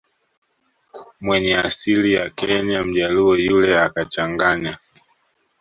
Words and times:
mwenye 1.21 1.57
asili 1.57 2.13
ya 2.13 2.29
Kenya 2.29 2.83
Mjaluo 2.83 3.35
yule 3.35 3.79
akachanganya 3.79 4.77